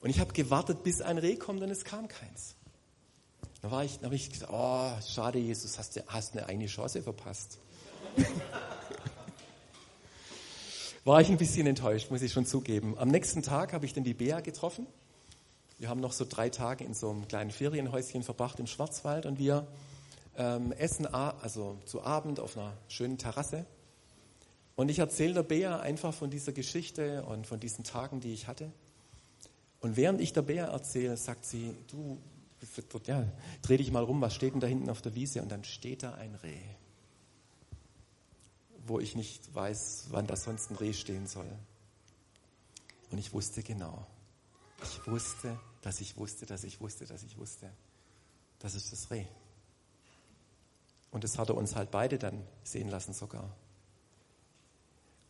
[0.00, 2.54] Und ich habe gewartet, bis ein Reh kommt und es kam keins.
[3.60, 6.66] Da war ich, da habe ich gesagt, oh, schade, Jesus, hast du hast eine eigene
[6.66, 7.58] Chance verpasst.
[11.04, 12.96] war ich ein bisschen enttäuscht, muss ich schon zugeben.
[12.98, 14.86] Am nächsten Tag habe ich dann die Bea getroffen.
[15.78, 19.38] Wir haben noch so drei Tage in so einem kleinen Ferienhäuschen verbracht im Schwarzwald und
[19.38, 19.66] wir
[20.36, 23.66] ähm, essen also zu Abend auf einer schönen Terrasse.
[24.76, 28.46] Und ich erzähle der Bea einfach von dieser Geschichte und von diesen Tagen, die ich
[28.46, 28.70] hatte.
[29.80, 32.18] Und während ich der Bea erzähle, sagt sie, du,
[33.06, 33.24] ja,
[33.62, 35.42] dreh dich mal rum, was steht denn da hinten auf der Wiese?
[35.42, 36.60] Und dann steht da ein Reh
[38.88, 41.50] wo ich nicht weiß, wann da sonst ein Reh stehen soll.
[43.10, 44.06] Und ich wusste genau.
[44.82, 47.70] Ich wusste, dass ich wusste, dass ich wusste, dass ich wusste.
[48.58, 49.26] Das ist das Reh.
[51.10, 53.54] Und das hat er uns halt beide dann sehen lassen sogar.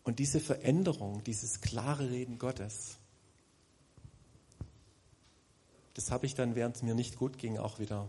[0.04, 2.96] Und diese Veränderung, dieses klare Reden Gottes,
[5.98, 8.08] das habe ich dann, während es mir nicht gut ging, auch wieder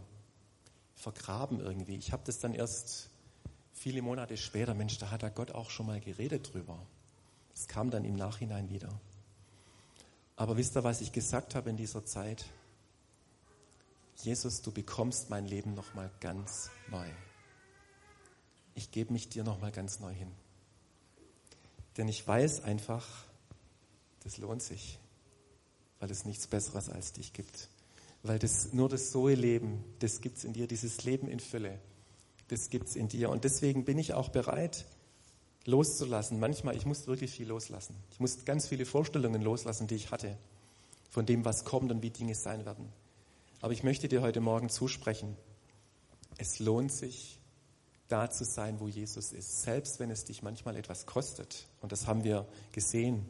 [0.93, 1.95] vergraben irgendwie.
[1.95, 3.09] Ich habe das dann erst
[3.73, 6.77] viele Monate später, Mensch, da hat da Gott auch schon mal geredet drüber.
[7.55, 8.89] Es kam dann im Nachhinein wieder.
[10.35, 12.45] Aber wisst ihr, was ich gesagt habe in dieser Zeit?
[14.17, 17.09] Jesus, du bekommst mein Leben nochmal ganz neu.
[18.75, 20.31] Ich gebe mich dir nochmal ganz neu hin.
[21.97, 23.07] Denn ich weiß einfach,
[24.19, 24.99] das lohnt sich,
[25.99, 27.67] weil es nichts Besseres als dich gibt.
[28.23, 31.79] Weil das, nur das Zoe-Leben, das gibt es in dir, dieses Leben in Fülle
[32.49, 33.29] das gibt es in dir.
[33.29, 34.85] Und deswegen bin ich auch bereit,
[35.65, 36.39] loszulassen.
[36.39, 37.95] Manchmal, ich muss wirklich viel loslassen.
[38.11, 40.37] Ich muss ganz viele Vorstellungen loslassen, die ich hatte,
[41.09, 42.89] von dem, was kommt und wie Dinge sein werden.
[43.61, 45.35] Aber ich möchte dir heute Morgen zusprechen,
[46.37, 47.39] es lohnt sich,
[48.07, 51.67] da zu sein, wo Jesus ist, selbst wenn es dich manchmal etwas kostet.
[51.79, 53.23] Und das haben wir gesehen.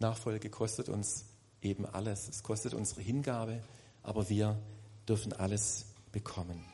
[0.00, 1.26] Nachfolge kostet uns
[1.62, 2.28] eben alles.
[2.28, 3.62] Es kostet unsere Hingabe,
[4.04, 4.56] aber wir
[5.08, 6.64] dürfen alles bekommen.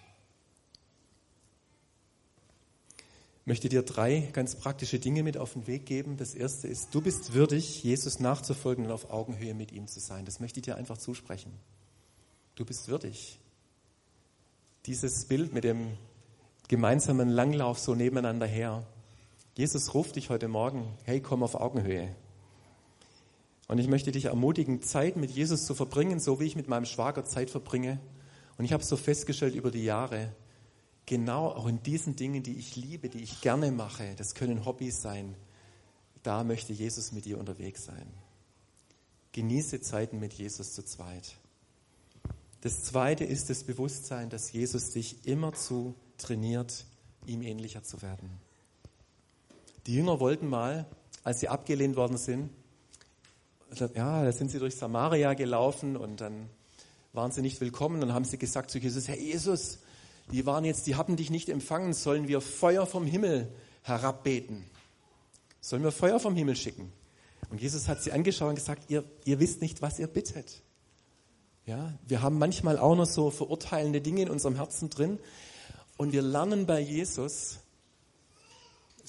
[3.51, 6.16] möchte dir drei ganz praktische Dinge mit auf den Weg geben.
[6.16, 10.25] Das erste ist, du bist würdig, Jesus nachzufolgen und auf Augenhöhe mit ihm zu sein.
[10.25, 11.51] Das möchte ich dir einfach zusprechen.
[12.55, 13.40] Du bist würdig.
[14.87, 15.88] Dieses Bild mit dem
[16.69, 18.87] gemeinsamen Langlauf so nebeneinander her.
[19.57, 22.14] Jesus ruft dich heute Morgen, hey, komm auf Augenhöhe.
[23.70, 26.87] Und ich möchte dich ermutigen, Zeit mit Jesus zu verbringen, so wie ich mit meinem
[26.87, 28.00] Schwager Zeit verbringe.
[28.59, 30.35] Und ich habe so festgestellt über die Jahre,
[31.06, 35.00] genau auch in diesen Dingen, die ich liebe, die ich gerne mache, das können Hobbys
[35.00, 35.37] sein,
[36.24, 38.09] da möchte Jesus mit dir unterwegs sein.
[39.30, 41.37] Genieße Zeiten mit Jesus zu zweit.
[42.62, 46.87] Das zweite ist das Bewusstsein, dass Jesus dich immerzu trainiert,
[47.24, 48.33] ihm ähnlicher zu werden.
[49.87, 50.87] Die Jünger wollten mal,
[51.22, 52.50] als sie abgelehnt worden sind,
[53.78, 56.48] ja, da sind sie durch Samaria gelaufen und dann
[57.12, 59.78] waren sie nicht willkommen und haben sie gesagt zu Jesus, Herr Jesus,
[60.33, 63.48] die waren jetzt, die haben dich nicht empfangen, sollen wir Feuer vom Himmel
[63.83, 64.64] herabbeten?
[65.61, 66.92] Sollen wir Feuer vom Himmel schicken?
[67.50, 70.62] Und Jesus hat sie angeschaut und gesagt, ihr, ihr wisst nicht, was ihr bittet.
[71.66, 75.18] Ja, wir haben manchmal auch noch so verurteilende Dinge in unserem Herzen drin
[75.96, 77.59] und wir lernen bei Jesus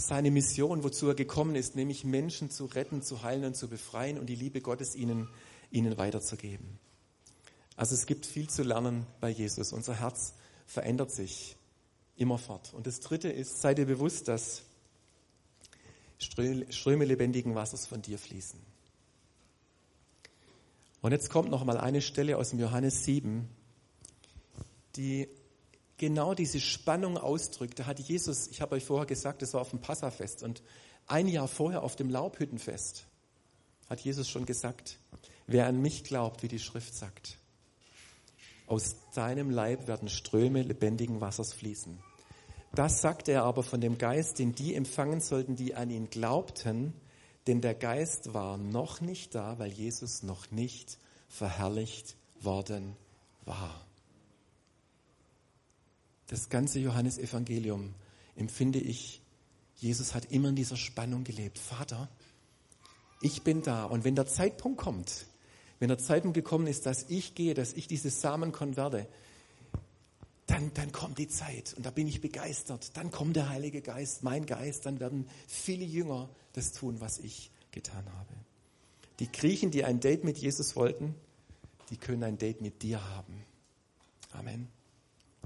[0.07, 4.17] seine Mission, wozu er gekommen ist, nämlich Menschen zu retten, zu heilen und zu befreien
[4.17, 5.29] und die Liebe Gottes ihnen,
[5.69, 6.79] ihnen weiterzugeben.
[7.75, 9.73] Also es gibt viel zu lernen bei Jesus.
[9.73, 10.33] Unser Herz
[10.65, 11.57] verändert sich
[12.15, 12.73] immerfort.
[12.73, 14.63] Und das Dritte ist, sei dir bewusst, dass
[16.19, 18.59] Ströme lebendigen Wassers von dir fließen.
[21.01, 23.49] Und jetzt kommt noch mal eine Stelle aus dem Johannes 7,
[24.95, 25.27] die
[26.01, 27.79] genau diese Spannung ausdrückt.
[27.79, 30.63] Da hat Jesus, ich habe euch vorher gesagt, das war auf dem Passafest und
[31.07, 33.05] ein Jahr vorher auf dem Laubhüttenfest
[33.87, 34.97] hat Jesus schon gesagt,
[35.45, 37.37] wer an mich glaubt, wie die Schrift sagt,
[38.65, 41.99] aus seinem Leib werden Ströme lebendigen Wassers fließen.
[42.73, 46.93] Das sagt er aber von dem Geist, den die empfangen sollten, die an ihn glaubten,
[47.45, 52.95] denn der Geist war noch nicht da, weil Jesus noch nicht verherrlicht worden
[53.45, 53.85] war.
[56.31, 57.93] Das ganze Johannesevangelium
[58.37, 59.21] empfinde ich,
[59.75, 61.59] Jesus hat immer in dieser Spannung gelebt.
[61.59, 62.07] Vater,
[63.19, 65.25] ich bin da und wenn der Zeitpunkt kommt,
[65.79, 69.09] wenn der Zeitpunkt gekommen ist, dass ich gehe, dass ich dieses Samenkorn werde,
[70.47, 72.95] dann, dann kommt die Zeit und da bin ich begeistert.
[72.95, 77.51] Dann kommt der Heilige Geist, mein Geist, dann werden viele Jünger das tun, was ich
[77.71, 78.33] getan habe.
[79.19, 81.13] Die Griechen, die ein Date mit Jesus wollten,
[81.89, 83.43] die können ein Date mit dir haben.
[84.31, 84.69] Amen.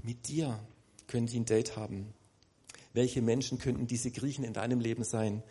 [0.04, 0.60] Mit dir
[1.06, 2.12] können die ein Date haben.
[2.92, 5.42] Welche Menschen könnten diese Griechen in deinem Leben sein?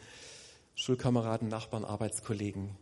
[0.76, 2.76] Schulkameraden, Nachbarn, Arbeitskollegen,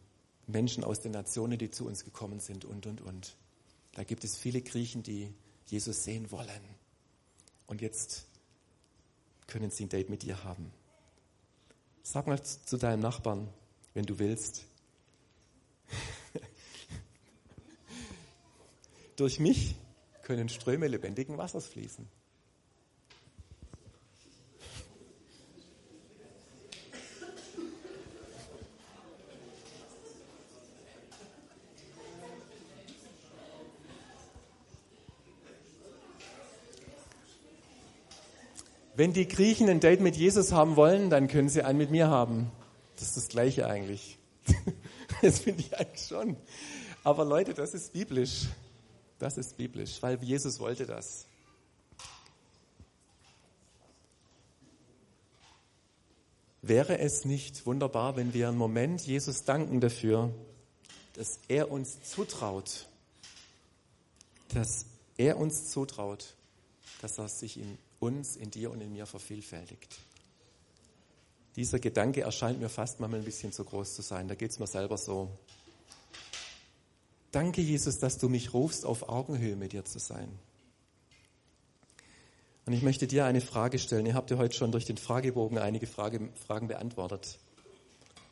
[0.48, 3.36] Menschen aus den Nationen, die zu uns gekommen sind und, und, und.
[3.94, 5.34] Da gibt es viele Griechen, die
[5.68, 6.48] Jesus sehen wollen.
[7.68, 8.26] Und jetzt
[9.48, 10.72] können sie ein Date mit dir haben.
[12.02, 13.50] Sag mal zu deinem Nachbarn,
[13.94, 14.66] wenn du willst.
[19.16, 19.76] Durch mich
[20.24, 22.08] können Ströme lebendigen Wassers fließen.
[39.04, 42.08] Wenn die Griechen ein Date mit Jesus haben wollen, dann können sie einen mit mir
[42.08, 42.50] haben.
[42.96, 44.18] Das ist das Gleiche eigentlich.
[45.22, 46.38] Das finde ich eigentlich schon.
[47.04, 48.46] Aber Leute, das ist biblisch.
[49.20, 51.26] Das ist biblisch, weil Jesus wollte das.
[56.62, 60.34] Wäre es nicht wunderbar, wenn wir einen Moment Jesus danken dafür,
[61.12, 62.88] dass er uns zutraut,
[64.54, 64.86] dass
[65.18, 66.36] er uns zutraut,
[67.02, 69.98] dass er sich in uns, in dir und in mir vervielfältigt.
[71.56, 74.28] Dieser Gedanke erscheint mir fast manchmal ein bisschen zu groß zu sein.
[74.28, 75.30] Da geht es mir selber so.
[77.32, 80.38] Danke, Jesus, dass du mich rufst, auf Augenhöhe mit dir zu sein.
[82.66, 84.06] Und ich möchte dir eine Frage stellen.
[84.06, 87.39] Ihr habt ja heute schon durch den Fragebogen einige Frage, Fragen beantwortet.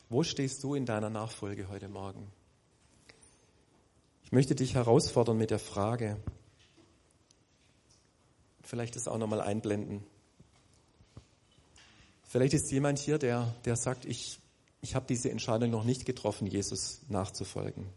[0.10, 2.28] Wo stehst du in deiner Nachfolge heute Morgen?
[4.24, 6.18] Ich möchte dich herausfordern mit der Frage,
[8.64, 10.04] vielleicht das auch nochmal einblenden.
[12.24, 14.40] Vielleicht ist jemand hier, der, der sagt, ich,
[14.82, 17.88] ich habe diese Entscheidung noch nicht getroffen, Jesus nachzufolgen.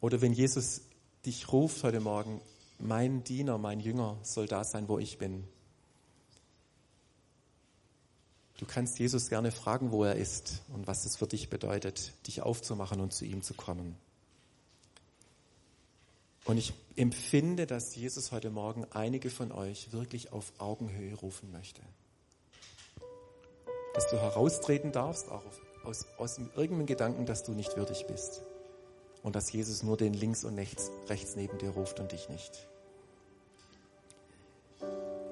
[0.00, 0.82] Oder wenn Jesus
[1.26, 2.40] dich ruft heute Morgen,
[2.78, 5.44] mein Diener, mein Jünger soll da sein, wo ich bin.
[8.56, 12.42] Du kannst Jesus gerne fragen, wo er ist und was es für dich bedeutet, dich
[12.42, 13.96] aufzumachen und zu ihm zu kommen.
[16.50, 21.80] Und ich empfinde, dass Jesus heute Morgen einige von euch wirklich auf Augenhöhe rufen möchte.
[23.94, 25.44] Dass du heraustreten darfst, auch
[25.84, 28.42] aus, aus irgendeinem Gedanken, dass du nicht würdig bist.
[29.22, 32.66] Und dass Jesus nur den links und rechts, rechts neben dir ruft und dich nicht.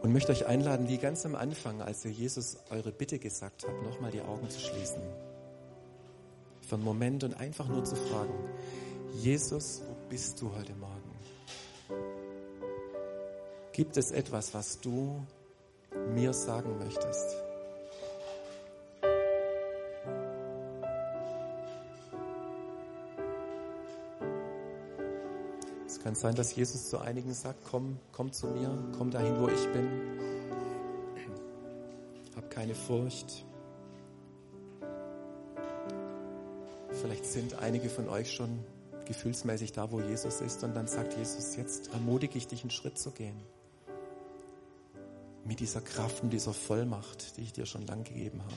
[0.03, 3.83] Und möchte euch einladen, wie ganz am Anfang, als ihr Jesus eure Bitte gesagt habt,
[3.83, 5.03] nochmal die Augen zu schließen.
[6.61, 8.35] Für einen Moment und einfach nur zu fragen,
[9.15, 10.98] Jesus, wo bist du heute Morgen?
[13.79, 15.25] Gibt es etwas, was du
[16.13, 17.37] mir sagen möchtest?
[25.87, 29.47] Es kann sein, dass Jesus zu einigen sagt, komm, komm zu mir, komm dahin, wo
[29.47, 29.89] ich bin.
[32.35, 33.45] Hab keine Furcht.
[37.01, 38.59] Vielleicht sind einige von euch schon
[39.05, 42.99] gefühlsmäßig da, wo Jesus ist und dann sagt Jesus, jetzt ermutige ich dich, einen Schritt
[42.99, 43.41] zu gehen
[45.49, 48.55] mit dieser Kraft und dieser Vollmacht, die ich dir schon lang gegeben habe.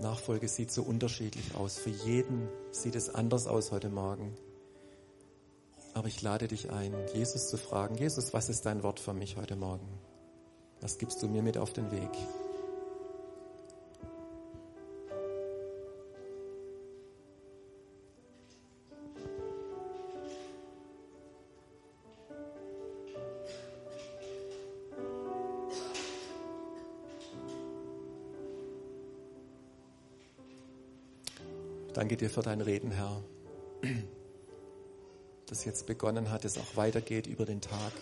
[0.00, 1.78] Nachfolge sieht so unterschiedlich aus.
[1.78, 4.34] Für jeden sieht es anders aus heute Morgen.
[5.92, 9.36] Aber ich lade dich ein, Jesus zu fragen, Jesus, was ist dein Wort für mich
[9.36, 9.88] heute Morgen?
[10.80, 12.10] Was gibst du mir mit auf den Weg?
[32.08, 33.22] Danke dir für dein Reden, Herr,
[35.44, 37.92] das jetzt begonnen hat, es auch weitergeht über den Tag.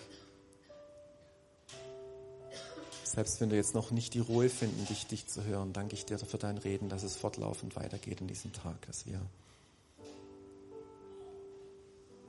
[3.02, 6.06] Selbst wenn wir jetzt noch nicht die Ruhe finden, dich, dich zu hören, danke ich
[6.06, 9.20] dir für dein Reden, dass es fortlaufend weitergeht in diesem Tag, dass wir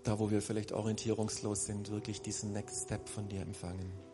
[0.02, 4.07] da, wo wir vielleicht orientierungslos sind, wirklich diesen Next Step von dir empfangen.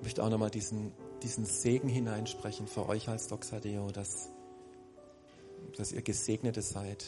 [0.00, 0.92] Ich möchte auch nochmal diesen,
[1.22, 4.30] diesen Segen hineinsprechen für euch als Doxadeo, dass,
[5.76, 7.04] dass ihr Gesegnete seid,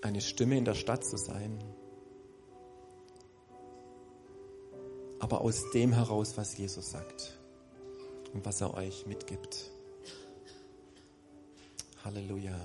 [0.00, 1.58] eine Stimme in der Stadt zu sein,
[5.18, 7.36] aber aus dem heraus, was Jesus sagt
[8.32, 9.72] und was er euch mitgibt.
[12.04, 12.58] Halleluja.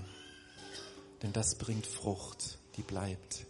[1.24, 3.48] Denn das bringt Frucht, die bleibt.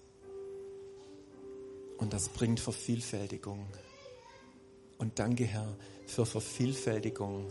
[1.97, 3.67] Und das bringt Vervielfältigung.
[4.97, 5.75] Und danke, Herr,
[6.07, 7.45] für Vervielfältigung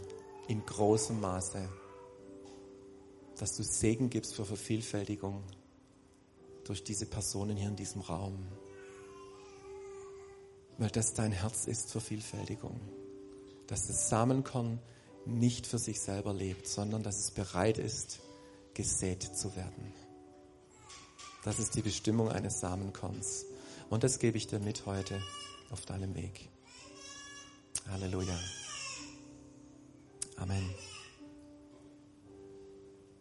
[0.48, 1.68] in großem Maße.
[3.38, 5.42] Dass du Segen gibst für Vervielfältigung
[6.64, 8.46] durch diese Personen hier in diesem Raum.
[10.78, 12.80] Weil das dein Herz ist für Vielfältigung.
[13.66, 14.80] Dass das Samenkorn
[15.24, 18.20] nicht für sich selber lebt, sondern dass es bereit ist,
[18.74, 19.92] gesät zu werden.
[21.44, 23.46] Das ist die Bestimmung eines Samenkorns.
[23.90, 25.20] Und das gebe ich dir mit heute
[25.70, 26.48] auf deinem Weg.
[27.90, 28.38] Halleluja.
[30.38, 30.95] Amen.